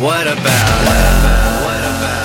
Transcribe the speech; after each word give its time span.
What 0.00 0.26
about 0.26 0.44
love? 0.88 1.62
What 1.62 1.84
about? 1.94 2.24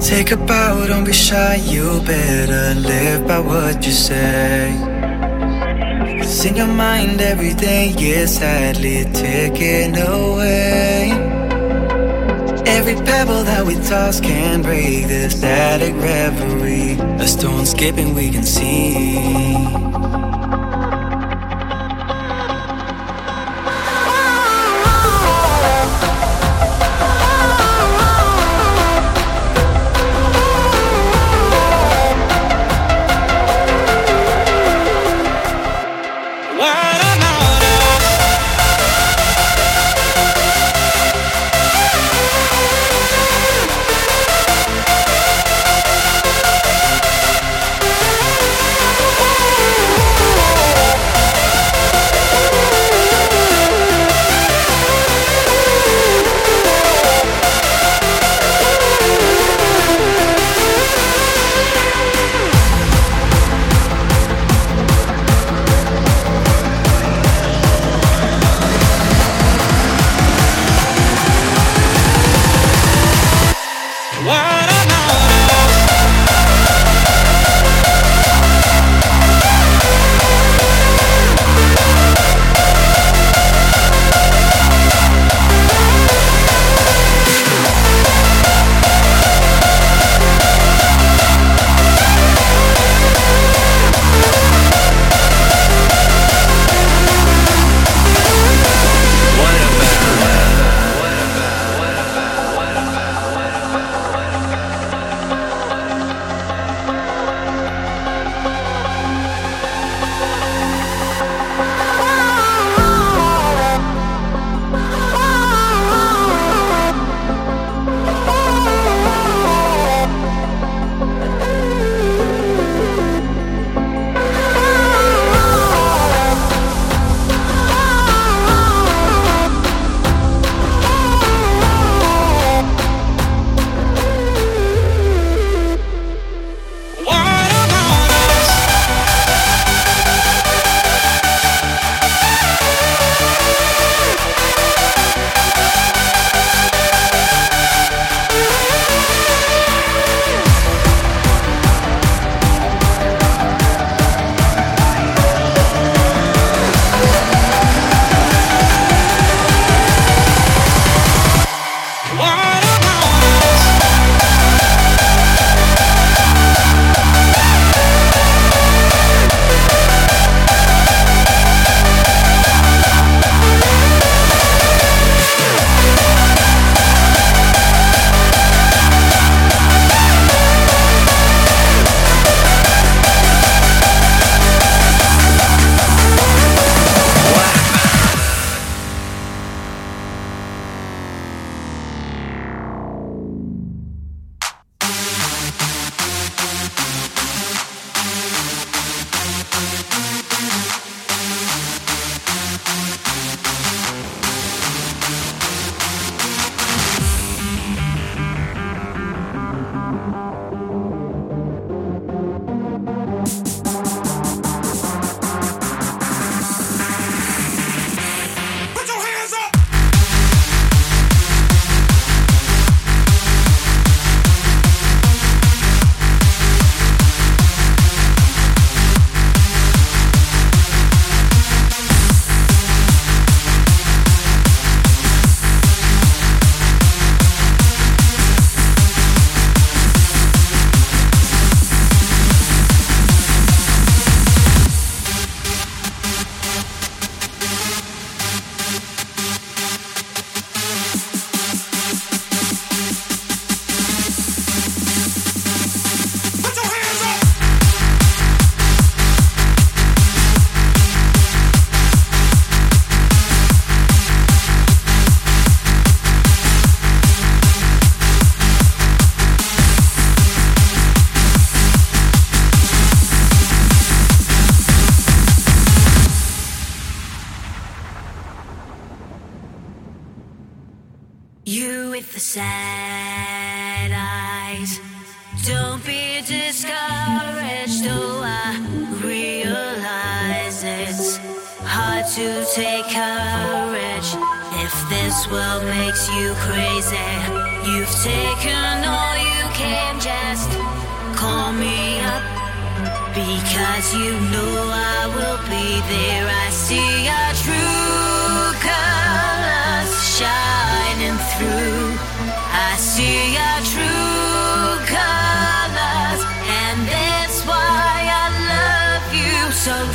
Take 0.00 0.30
a 0.32 0.36
bow, 0.38 0.86
don't 0.86 1.04
be 1.04 1.12
shy, 1.12 1.56
you 1.56 2.00
better 2.06 2.74
live 2.80 3.26
by 3.28 3.40
what 3.40 3.84
you 3.84 3.92
say. 3.92 4.72
Cause 6.20 6.46
in 6.46 6.56
your 6.56 6.68
mind, 6.68 7.20
every 7.20 7.52
day 7.52 7.90
is 7.90 8.36
sadly 8.36 9.04
taken 9.12 9.94
away. 9.98 11.33
Every 12.66 12.94
pebble 12.94 13.44
that 13.44 13.64
we 13.66 13.74
toss 13.76 14.20
can 14.20 14.62
break 14.62 15.06
the 15.06 15.28
static 15.30 15.94
reverie. 15.94 16.92
A 17.22 17.28
stone 17.28 17.66
skipping, 17.66 18.14
we 18.14 18.30
can 18.30 18.42
see. 18.42 20.23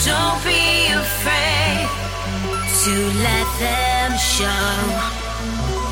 don't 0.05 0.43
be 0.43 0.87
afraid 0.93 1.87
to 2.83 2.93
let 3.25 3.47
them 3.59 4.17
show 4.17 5.19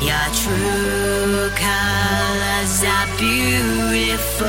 your 0.00 0.28
true 0.32 1.50
colors 1.56 2.84
are 2.84 3.08
beautiful. 3.18 4.48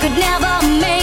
could 0.00 0.16
never 0.16 0.78
make 0.78 0.97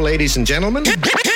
ladies 0.00 0.36
and 0.36 0.46
gentlemen. 0.46 0.84
Here 0.84 0.96
we 0.96 1.02
to 1.02 1.30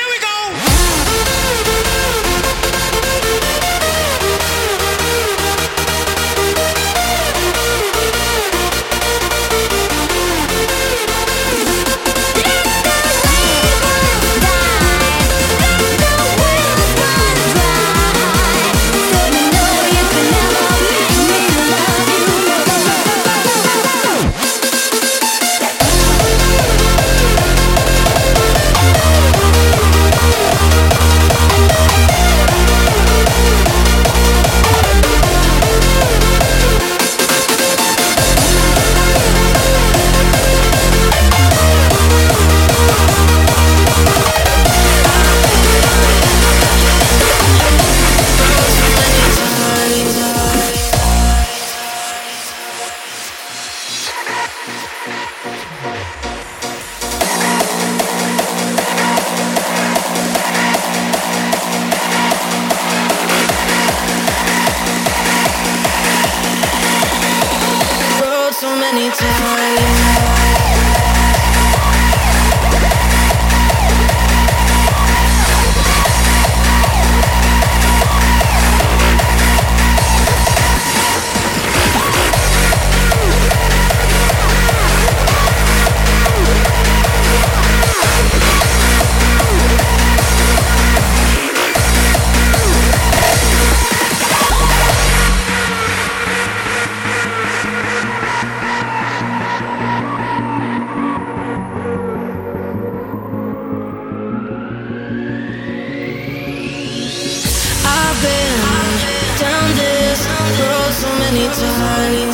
breathe, 111.45 111.55
so 111.55 111.67
I 111.67 112.34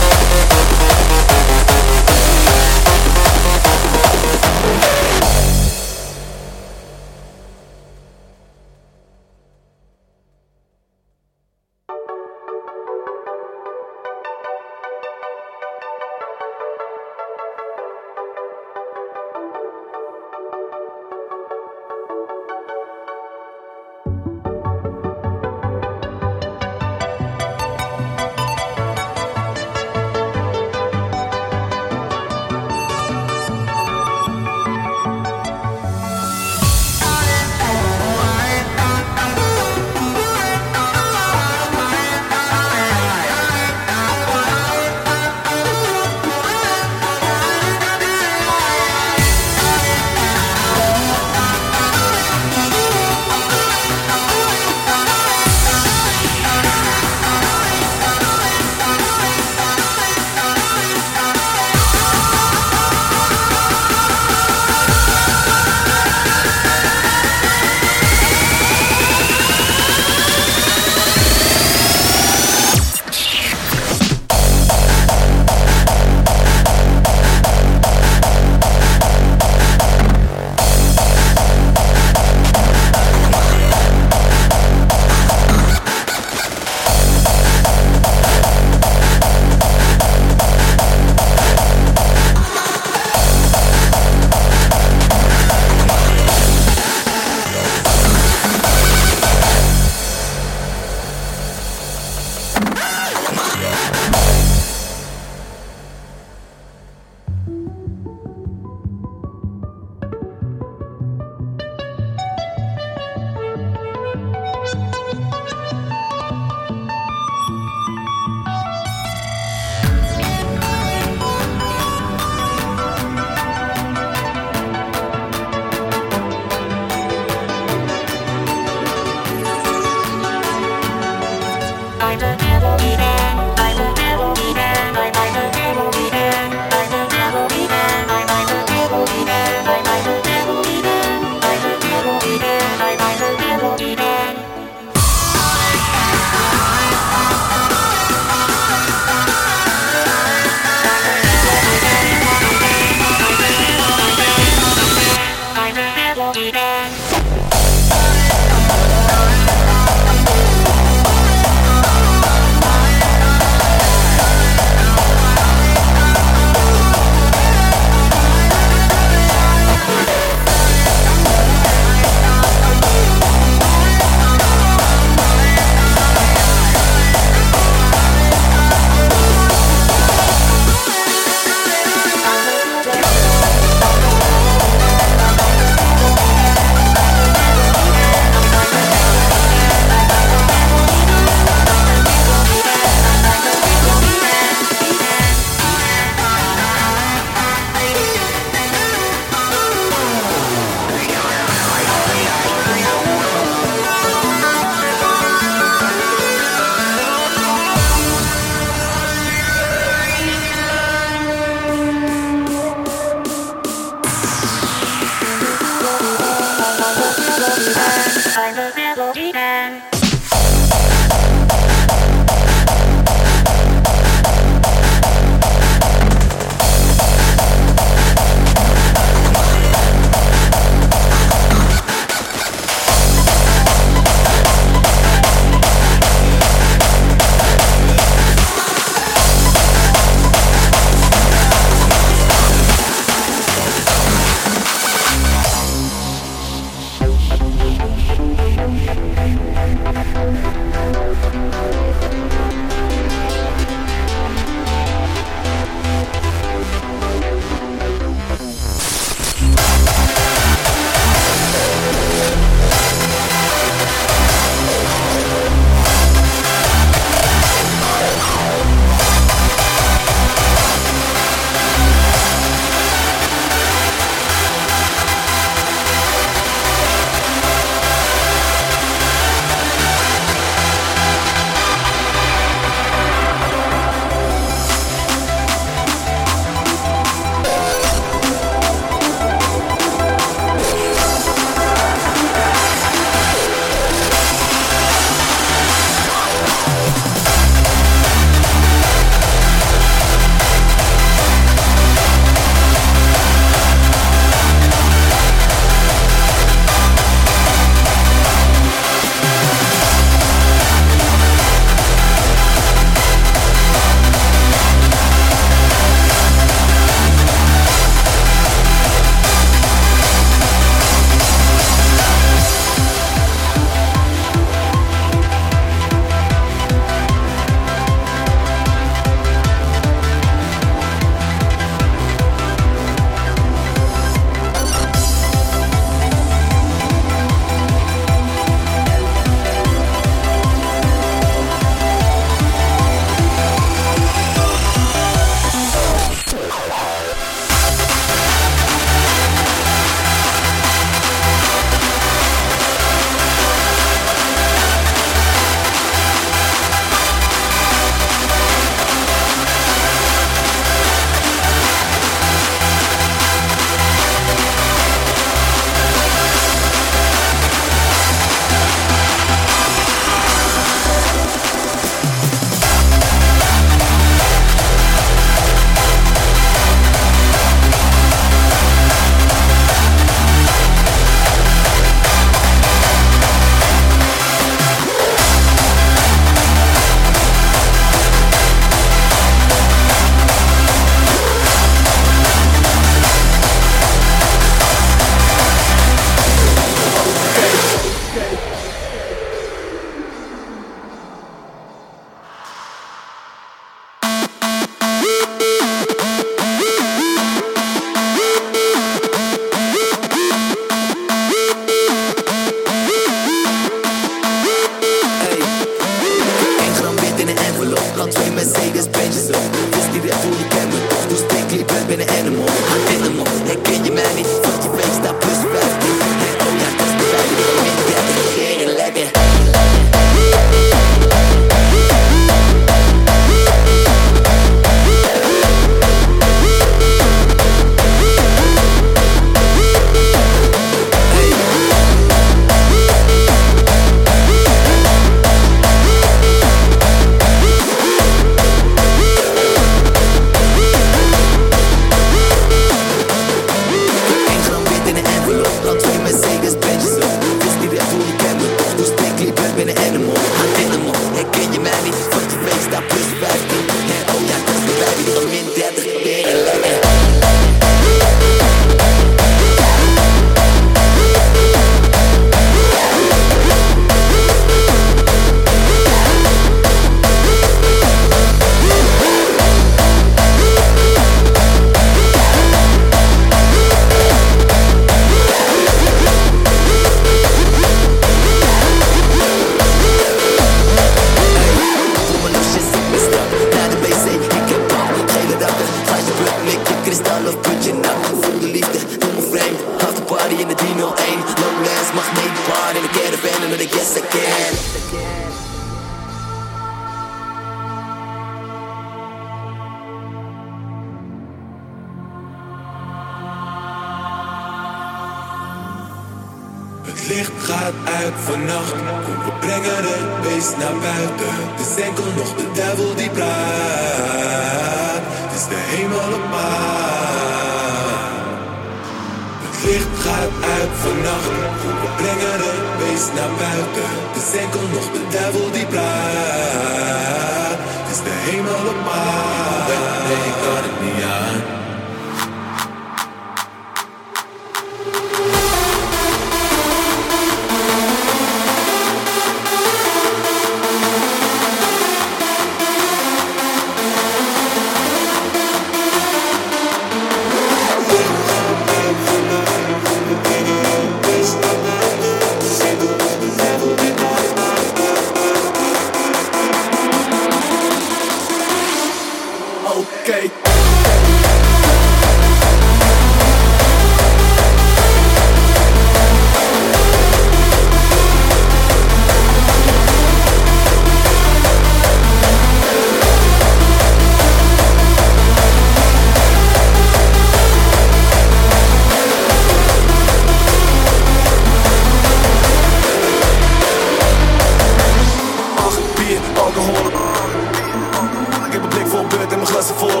Ik 598.46 598.52
heb 598.52 598.62
een 598.62 598.68
blik 598.68 598.86
voor 598.86 598.98
een 598.98 599.08
beurt 599.08 599.32
en 599.32 599.38
mijn 599.38 599.46
glazen 599.46 599.74
vol. 599.74 600.00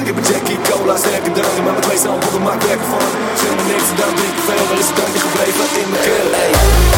Ik 0.00 0.06
heb 0.06 0.16
een 0.16 0.22
Jackie, 0.22 0.58
cola, 0.70 0.96
sterke 0.96 1.32
drankje, 1.32 1.62
maar 1.62 1.72
met 1.72 1.82
twee 1.82 1.98
zo'n 1.98 2.20
boeken 2.20 2.42
maak 2.42 2.62
werk 2.62 2.80
van. 2.90 3.00
Zijn 3.40 3.56
me 3.56 3.62
niks, 3.72 3.88
dan 3.98 4.14
drink 4.14 4.34
ik 4.36 4.42
veel, 4.46 4.66
wel 4.68 4.78
is 4.78 4.88
een 4.88 4.94
drankje 4.94 5.20
gebleven 5.20 5.64
in 5.80 5.90
mijn 5.90 6.02
keel. 6.02 6.91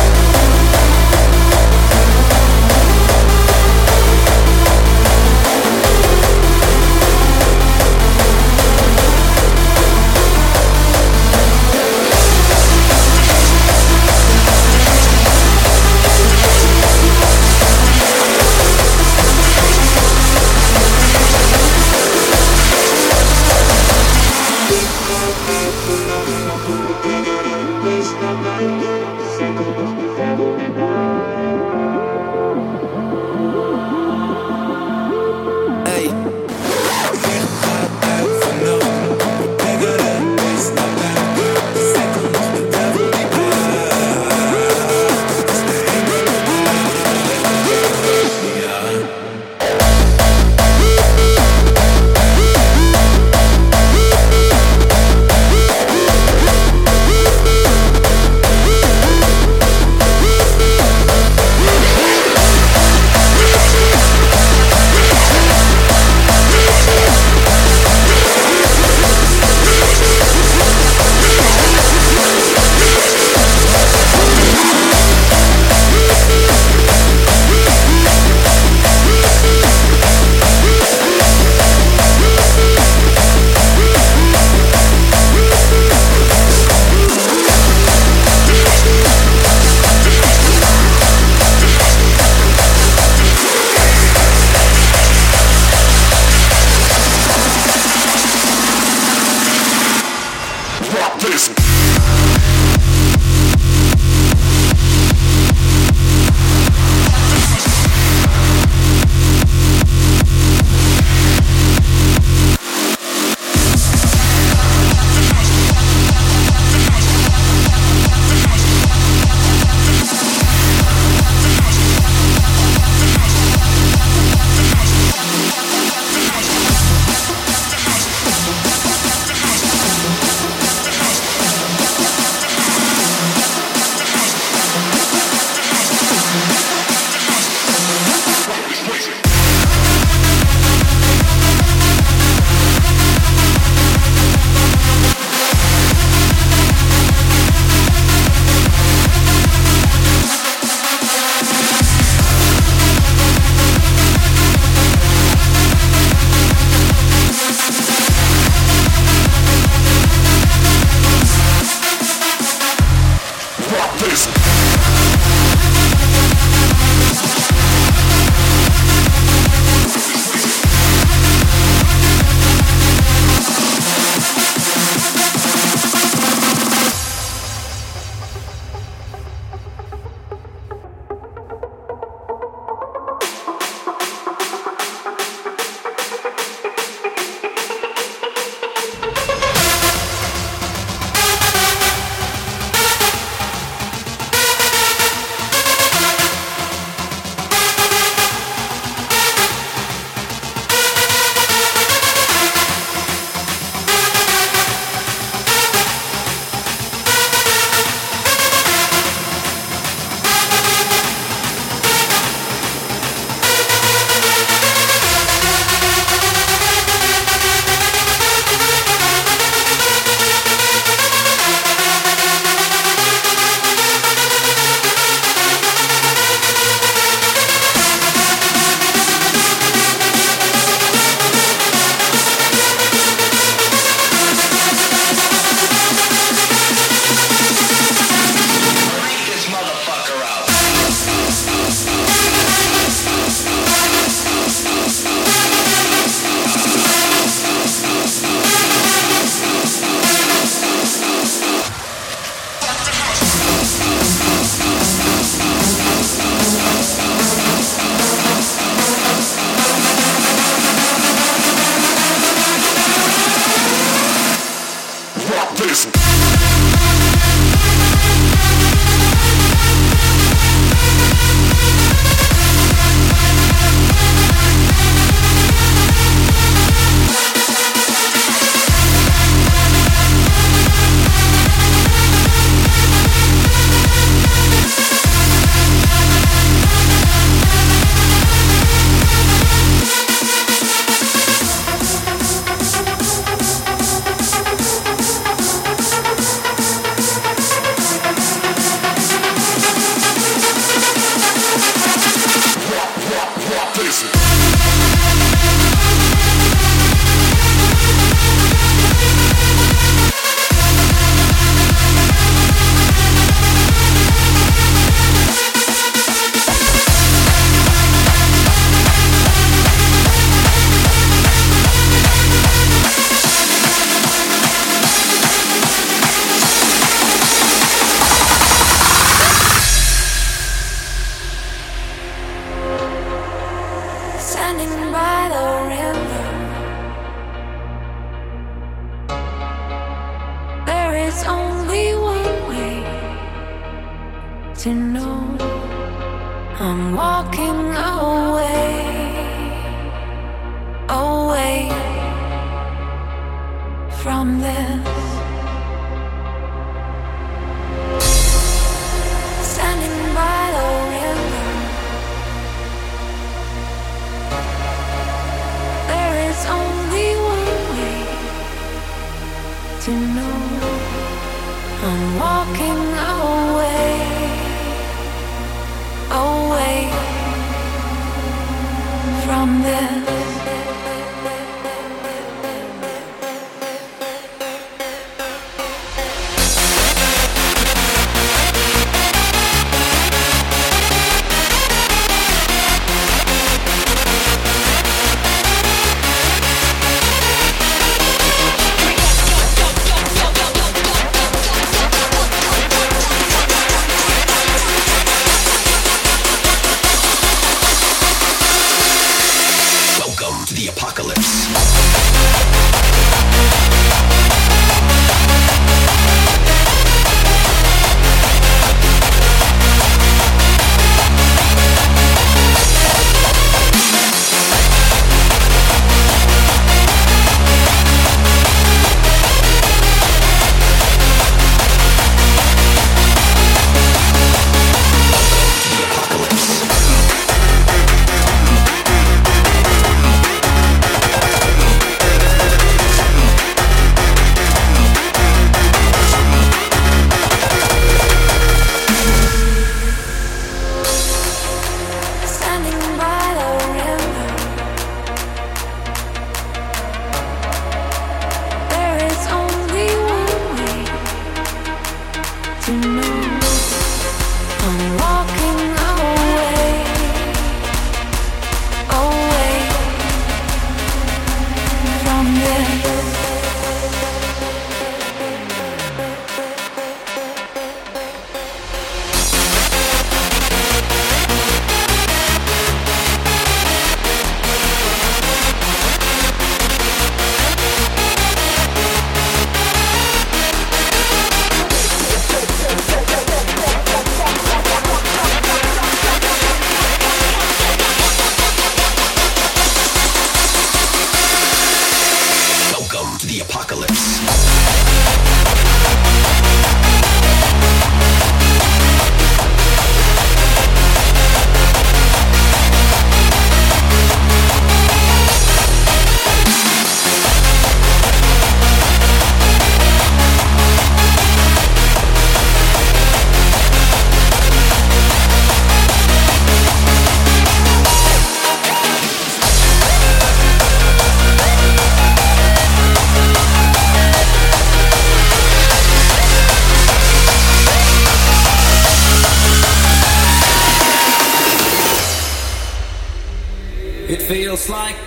prison. 101.24 101.63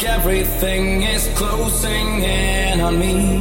Everything 0.03 1.03
is 1.03 1.27
closing 1.35 2.23
in 2.23 2.81
on 2.81 2.99
me. 2.99 3.39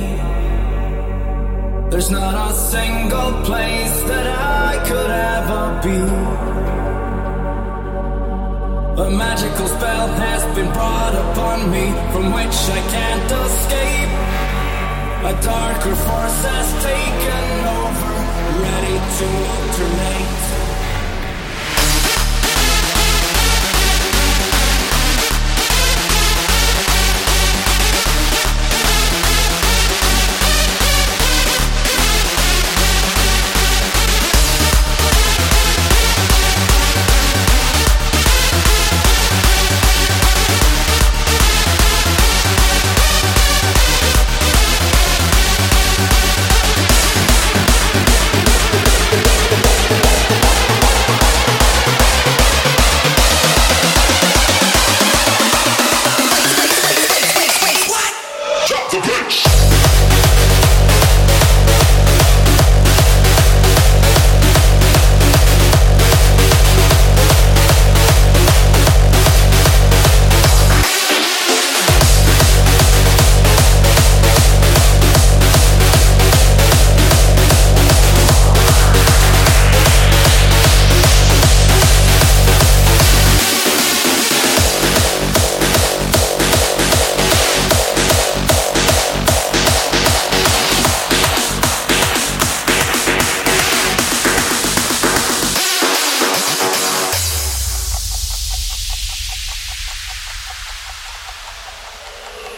There's 1.91 2.11
not 2.11 2.35
a 2.51 2.55
single 2.55 3.33
place 3.45 3.97
that 4.11 4.27
I 4.27 4.79
could 4.89 5.11
ever 5.11 5.65
be. 5.87 5.99
A 9.03 9.11
magical 9.11 9.67
spell 9.67 10.09
has 10.25 10.43
been 10.55 10.71
brought 10.73 11.15
upon 11.15 11.71
me 11.71 11.87
from 12.13 12.33
which 12.33 12.57
I 12.79 12.81
can't 12.95 13.31
escape. 13.45 14.13
A 15.31 15.35
darker 15.43 15.97
force 16.07 16.41
has 16.51 16.69
taken 16.91 17.47
over, 17.83 18.13
ready 18.63 18.97
to 19.19 19.27
alternate. 19.55 20.56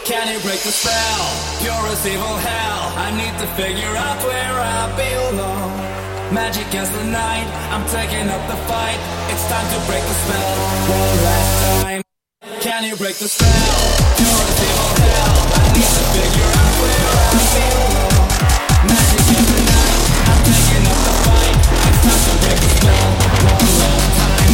Can 0.09 0.25
you 0.33 0.41
break 0.41 0.57
the 0.65 0.73
spell? 0.73 1.21
Pure 1.61 1.85
as 1.93 2.01
evil 2.01 2.35
hell. 2.41 2.81
I 2.97 3.13
need 3.13 3.29
to 3.45 3.47
figure 3.53 3.93
out 3.93 4.17
where 4.25 4.57
I 4.57 4.89
belong. 4.97 5.69
Magic 6.33 6.65
as 6.73 6.89
the 6.89 7.03
night. 7.13 7.45
I'm 7.69 7.85
taking 7.93 8.25
up 8.25 8.41
the 8.49 8.57
fight. 8.65 8.97
It's 9.29 9.45
time 9.45 9.69
to 9.69 9.79
break 9.85 10.01
the 10.01 10.17
spell. 10.25 10.57
One 10.89 11.13
last 11.29 11.53
time. 11.61 12.01
Can 12.57 12.89
you 12.89 12.95
break 12.97 13.21
the 13.21 13.29
spell? 13.29 13.77
Pure 14.17 14.45
as 14.49 14.57
evil 14.65 14.91
hell. 14.97 15.37
I 15.61 15.77
need 15.77 15.91
to 15.93 16.03
figure 16.17 16.51
out 16.57 16.73
where 16.81 17.05
I 17.13 17.45
belong. 17.53 18.33
Magic 18.89 19.29
as 19.29 19.45
the 19.45 19.61
night. 19.61 19.93
I'm 20.25 20.41
taking 20.49 20.89
up 20.89 20.99
the 21.05 21.15
fight. 21.21 21.57
It's 21.85 22.01
time 22.01 22.21
to 22.25 22.33
break 22.41 22.57
the 22.65 22.71
spell. 22.81 23.09
One 23.45 23.69
last 23.77 24.09
time. 24.17 24.49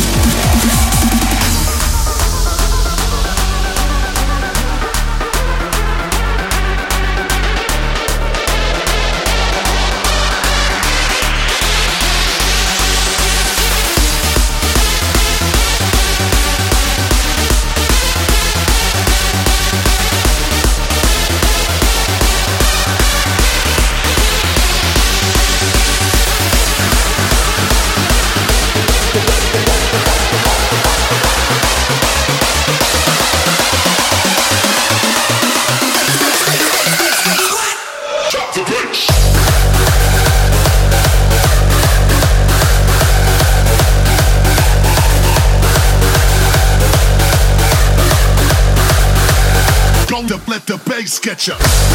The 51.26 51.95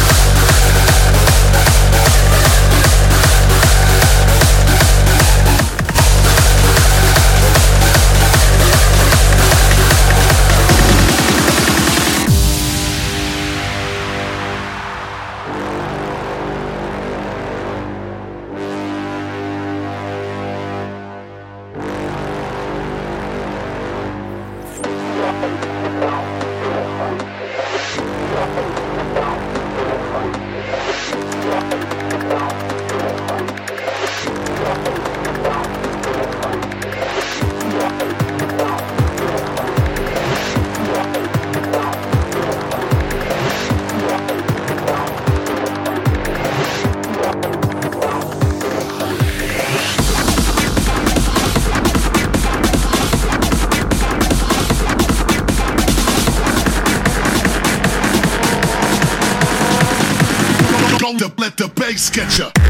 bass 61.91 62.09
get 62.09 62.37
you. 62.37 62.60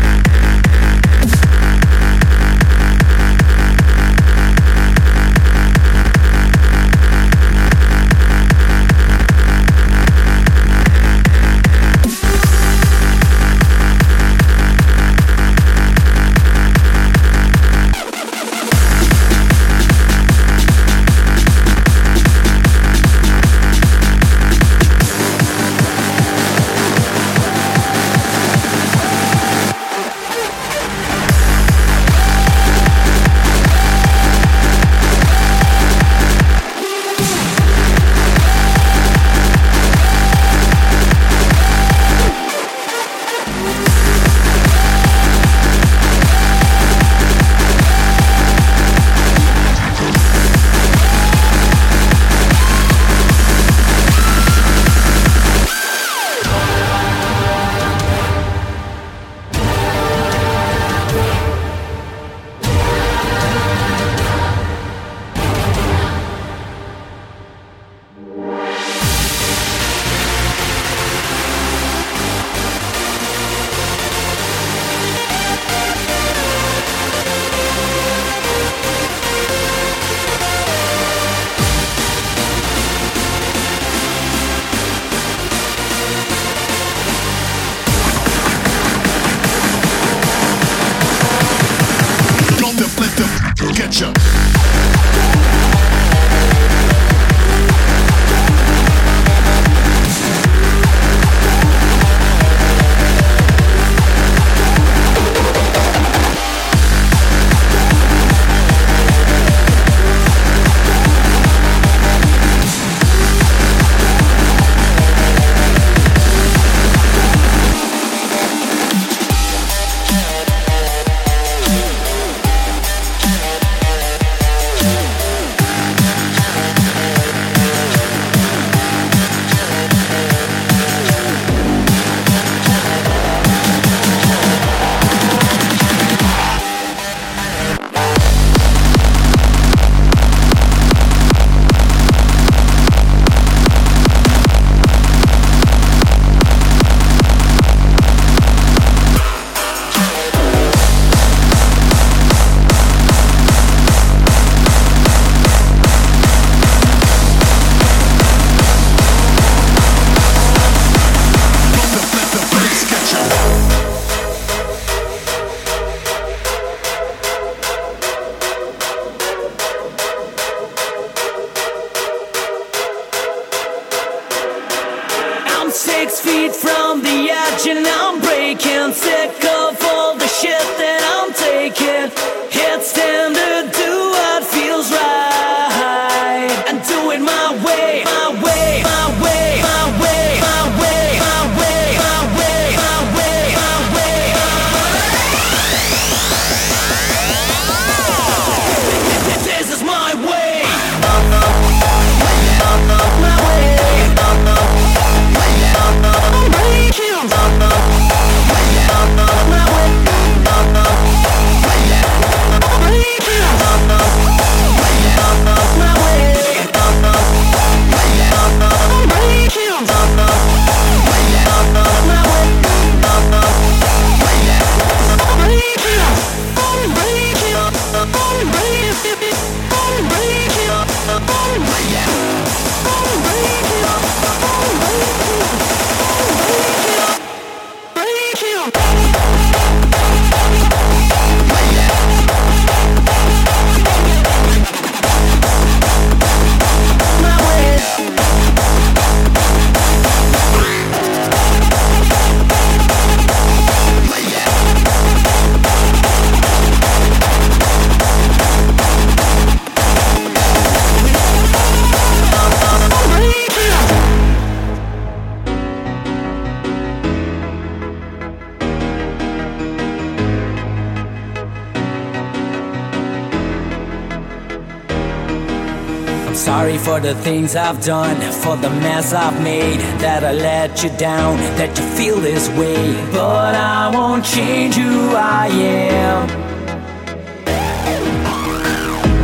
The 277.01 277.15
things 277.15 277.55
I've 277.55 277.83
done, 277.83 278.15
for 278.43 278.55
the 278.57 278.69
mess 278.69 279.11
I've 279.11 279.41
made, 279.41 279.79
that 280.01 280.23
I 280.23 280.33
let 280.33 280.83
you 280.83 280.89
down, 280.97 281.37
that 281.57 281.75
you 281.77 281.83
feel 281.97 282.17
this 282.19 282.47
way. 282.49 282.93
But 283.11 283.55
I 283.55 283.89
won't 283.91 284.23
change 284.23 284.75
who 284.75 285.15
I 285.15 285.47
am. 285.47 286.29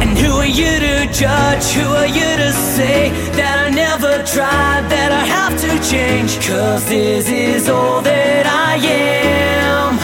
And 0.01 0.17
who 0.17 0.32
are 0.43 0.53
you 0.61 0.73
to 0.88 0.95
judge? 1.13 1.65
Who 1.78 1.88
are 2.01 2.07
you 2.07 2.30
to 2.43 2.51
say 2.51 3.11
that 3.38 3.55
I 3.67 3.69
never 3.69 4.23
tried, 4.25 4.84
that 4.89 5.11
I 5.11 5.23
have 5.38 5.55
to 5.61 5.71
change? 5.91 6.32
Cause 6.47 6.84
this 6.89 7.30
is 7.30 7.69
all 7.69 8.01
that 8.01 8.45
I 8.47 8.75
am. 8.78 9.99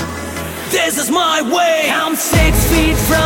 This 0.69 0.97
is 0.97 1.09
my 1.09 1.41
way. 1.41 1.89
I'm 1.89 2.15
six 2.15 2.53
feet 2.71 2.97
from 3.09 3.22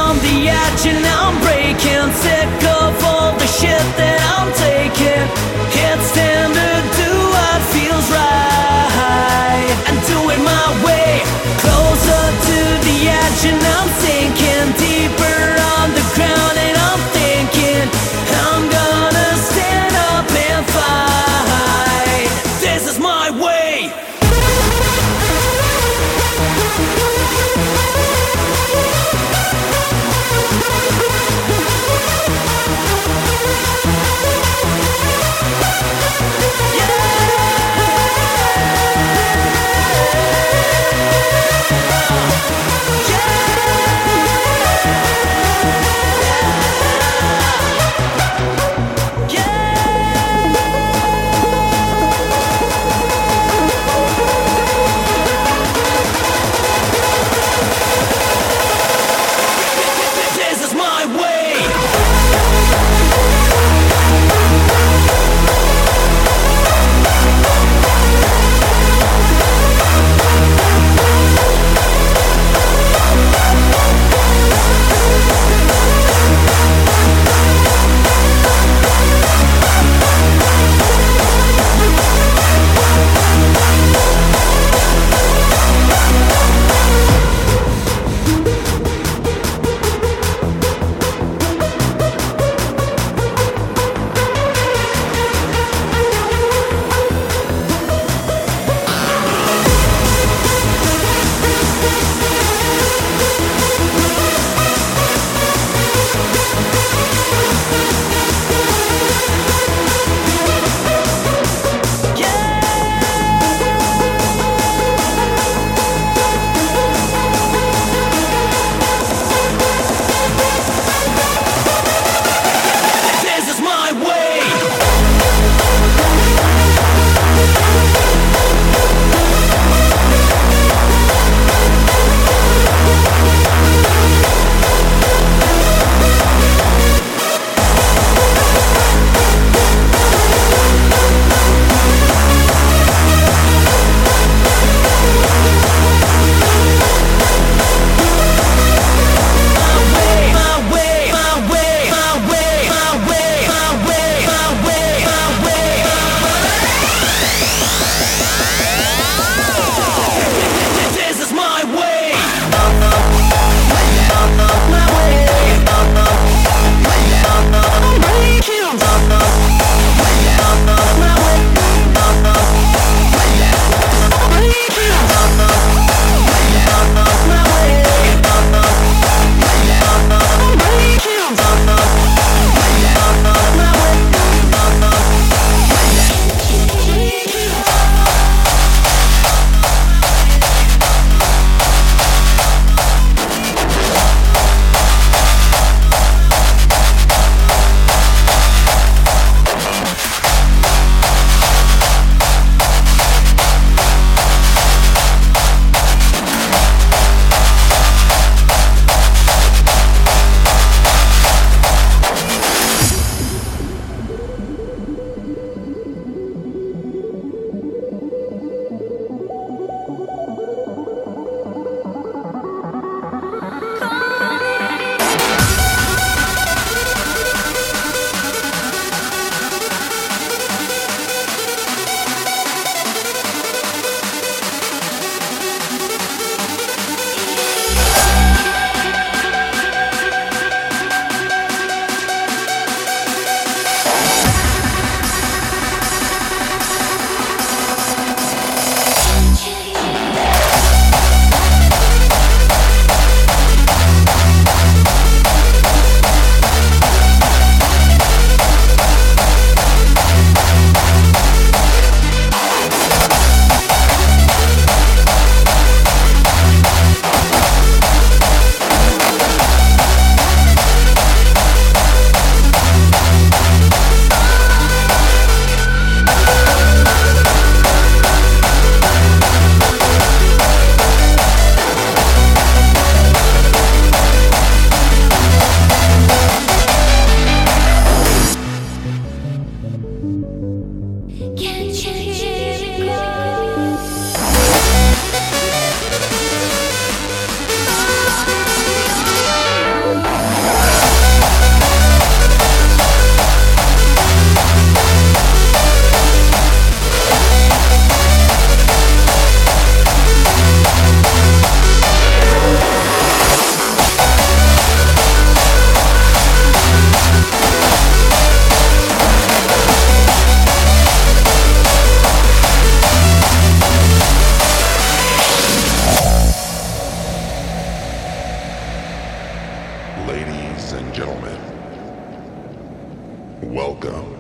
Welcome. 333.58 334.16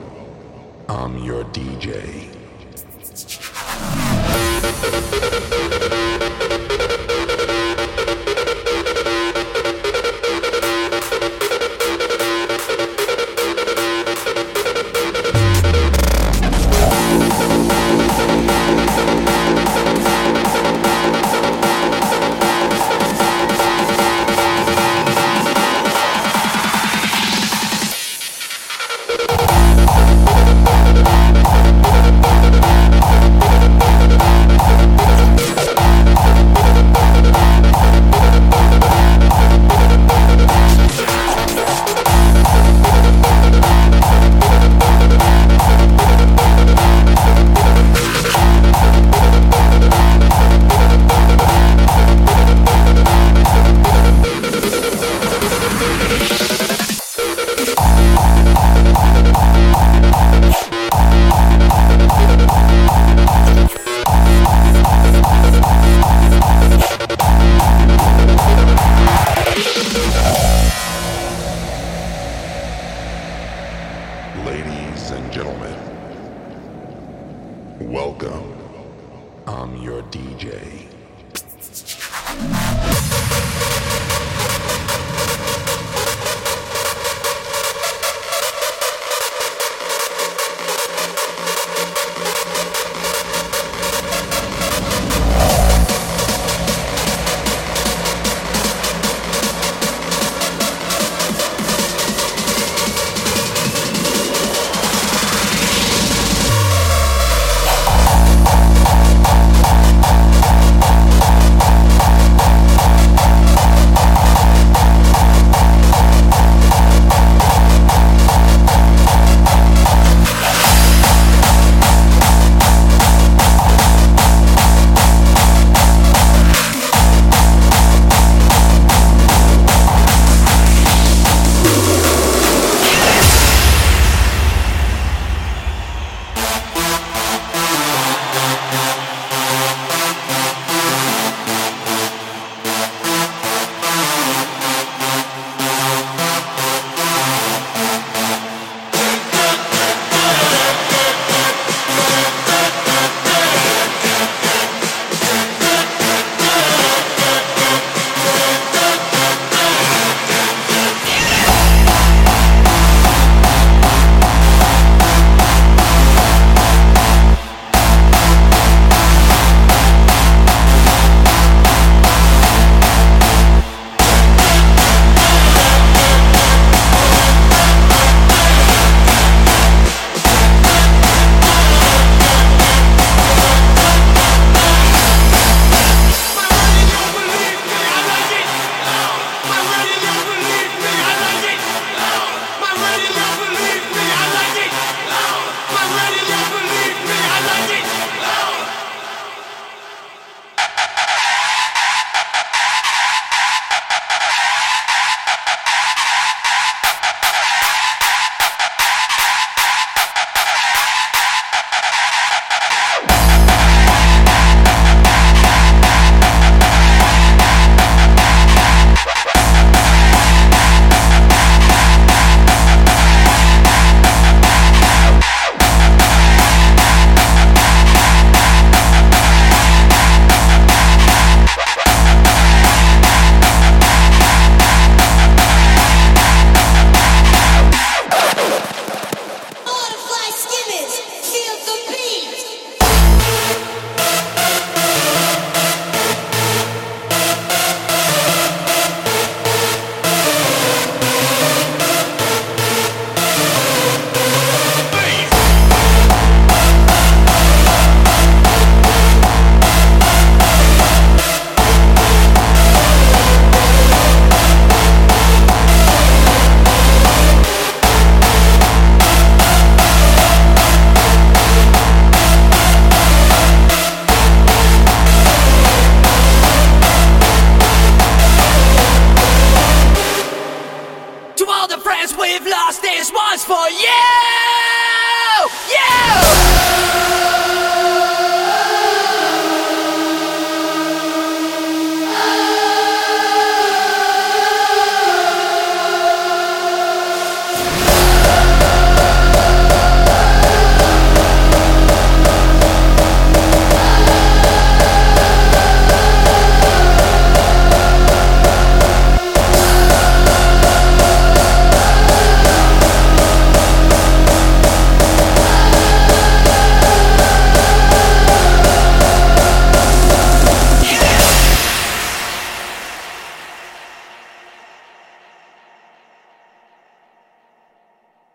I'm 0.89 1.23
your 1.23 1.43
DJ. 1.53 2.27